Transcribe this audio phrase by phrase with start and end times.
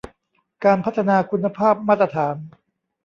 [0.65, 2.35] การพัฒนาคุณภาพมาตรฐาน